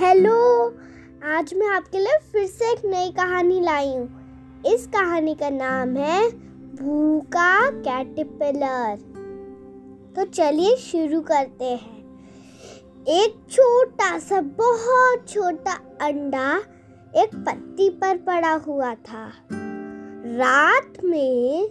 Hello, 0.00 0.66
आज 1.24 1.54
मैं 1.54 1.66
आपके 1.66 1.98
लिए 1.98 2.18
फिर 2.32 2.46
से 2.46 2.72
एक 2.72 2.84
नई 2.84 3.10
कहानी 3.10 3.60
लाई 3.60 3.88
हूँ। 3.88 4.62
इस 4.66 4.86
कहानी 4.86 5.34
का 5.34 5.50
नाम 5.50 5.96
है, 5.96 6.30
भूखा 6.76 7.70
कैटरपिलर। 7.70 8.96
तो 10.16 10.24
चलिए 10.24 10.76
शुरू 10.76 11.20
करते 11.20 11.64
हैं। 11.64 12.20
एक 13.08 13.46
छोटा 13.50 14.18
सा, 14.18 14.40
बहुत 14.40 15.28
छोटा 15.28 15.72
अंडा 16.00 16.56
एक 17.16 17.34
पत्ती 17.34 17.90
पर 17.90 18.16
पड़ा 18.16 18.52
हुआ 18.52 18.94
था। 18.94 19.32
रात 20.36 21.04
में 21.04 21.70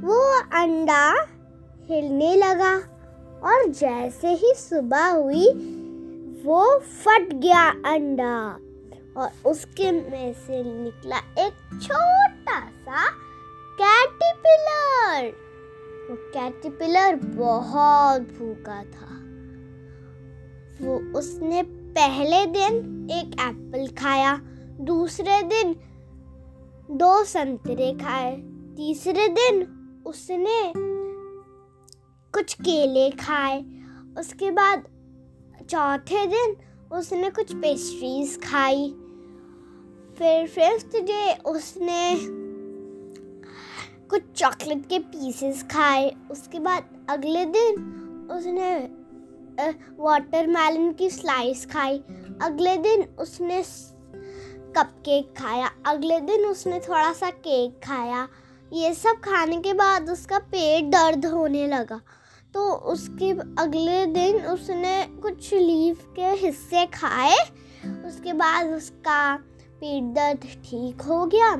वो 0.00 0.40
अंडा 0.40 1.26
हिलने 1.84 2.36
लगा 2.36 2.74
और 3.44 3.68
जैसे 3.68 4.28
ही 4.28 4.54
सुबह 4.56 5.06
हुई 5.06 5.74
वो 6.44 6.78
फट 6.78 7.32
गया 7.32 7.68
अंडा 7.92 8.38
और 9.16 9.30
उसके 9.46 9.90
में 9.92 10.32
से 10.32 10.62
निकला 10.64 11.18
एक 11.38 11.80
छोटा 11.82 12.60
सा 12.60 13.06
कैटरपिलर 13.80 15.26
वो 16.10 16.16
कैटरपिलर 16.34 17.16
बहुत 17.16 18.22
भूखा 18.38 18.82
था। 18.84 19.14
वो 20.80 20.98
उसने 21.18 21.62
पहले 21.98 22.44
दिन 22.46 23.08
एक 23.10 23.34
एप्पल 23.40 23.86
खाया, 23.94 24.36
दूसरे 24.80 25.42
दिन 25.42 25.74
दो 26.90 27.24
संतरे 27.24 27.92
खाए, 27.92 28.36
तीसरे 28.76 29.28
दिन 29.28 29.62
उसने 30.06 30.72
कुछ 32.34 32.54
केले 32.54 33.10
खाए, 33.10 33.60
उसके 34.18 34.50
बाद 34.50 34.84
चौथे 35.62 36.26
दिन 36.26 36.56
उसने 36.92 37.30
कुछ 37.30 37.54
पेस्ट्रीज 37.54 38.40
खाई। 38.44 38.88
फिर 40.18 40.46
फिफ्थ 40.46 40.96
डे 40.96 41.34
उसने 41.34 42.16
कुछ 44.08 44.22
चॉकलेट 44.36 44.86
के 44.86 44.98
पीसेस 44.98 45.62
खाए। 45.62 46.16
उसके 46.30 46.58
बाद 46.58 47.06
अगले 47.10 47.44
दिन 47.44 47.74
उसने 48.32 48.90
वाटर 49.60 49.94
वाटरमेलन 50.00 50.92
की 50.92 51.10
स्लाइस 51.10 51.66
खाई। 51.66 51.98
अगले 52.42 52.76
दिन 52.76 53.02
उसने 53.18 53.62
कपकेक 54.76 55.34
खाया। 55.38 55.70
अगले 55.86 56.20
दिन 56.20 56.44
उसने 56.44 56.80
थोड़ा 56.80 57.12
सा 57.12 57.30
केक 57.30 57.80
खाया। 57.84 58.28
ये 58.72 58.94
सब 58.94 59.12
खाने 59.12 59.60
के 59.60 59.72
बाद 59.72 60.10
उसका 60.10 60.38
पेट 60.38 60.84
दर्द 60.84 61.26
होने 61.26 61.66
लगा। 61.66 62.00
तो 62.54 62.72
उसके 62.72 63.30
अगले 63.62 64.06
दिन 64.06 64.46
उसने 64.46 65.02
कुछ 65.22 65.54
लीफ 65.54 66.06
के 66.16 66.22
हिस्से 66.22 66.86
खाए। 66.86 67.36
उसके 68.06 68.32
बाद 68.32 68.66
उसका 68.66 69.36
पेट 69.80 70.14
दर्द 70.14 70.38
ठीक 70.38 71.02
हो 71.02 71.26
गया। 71.26 71.56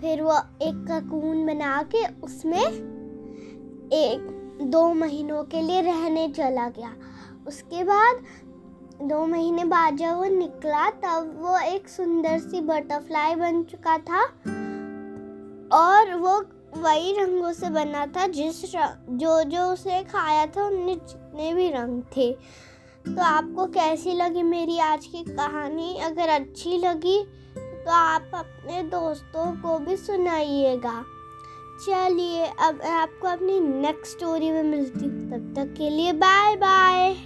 फिर 0.00 0.22
वो 0.22 0.36
एक 0.62 0.86
ककून 0.90 1.46
बना 1.46 1.82
के 1.82 2.06
उसमें 2.22 2.66
एक, 3.92 4.34
दो 4.62 4.94
महीनों 4.94 5.44
के 5.44 5.60
लिए 5.60 5.80
रहने 5.80 6.28
चला 6.28 6.68
गया। 6.68 6.94
उसके 7.46 7.84
बाद 7.84 8.24
दो 9.02 9.26
महीने 9.26 9.64
बाद 9.64 9.96
जब 9.96 10.16
वो 10.16 10.24
निकला, 10.24 10.90
तब 10.90 11.38
वो 11.40 11.58
एक 11.58 11.88
सुंदर 11.88 12.38
सी 12.38 12.60
बटरफ्लाई 12.60 13.34
बन 13.34 13.62
चुका 13.62 13.98
था। 13.98 14.22
और 15.76 16.14
वो 16.14 16.40
वही 16.78 17.12
रंगों 17.12 17.52
से 17.52 17.70
बना 17.70 18.06
था, 18.06 18.26
जिस 18.28 18.62
जो 18.72 19.42
जो 19.44 19.64
उसे 19.72 20.02
खाया 20.04 20.46
था 20.46 20.66
उनमें 20.66 20.94
जितने 20.96 21.52
भी 21.54 21.68
रंग 21.70 22.02
थे। 22.16 22.32
तो 23.06 23.22
आपको 23.22 23.66
कैसी 23.66 24.12
लगी 24.12 24.42
मेरी 24.42 24.78
आज 24.78 25.06
की 25.06 25.22
कहानी? 25.26 25.94
अगर 25.96 26.28
अच्छी 26.30 26.78
लगी 26.78 27.22
तो 27.56 27.90
आप 27.90 28.30
अपने 28.34 28.82
दोस्तों 28.88 29.46
को 29.62 29.78
भी 29.78 29.96
सुनाइएगा। 29.96 31.02
चलिए, 31.80 32.46
अब 32.60 32.80
आपको 32.82 33.28
अपनी 33.28 33.60
नेक्स्ट 33.60 34.16
स्टोरी 34.16 34.50
में 34.50 34.62
मिलती 34.62 35.08
तब 35.30 35.52
तक 35.56 35.74
के 35.78 35.90
लिए 35.90 36.12
बाय 36.14 36.56
बाय 36.56 37.16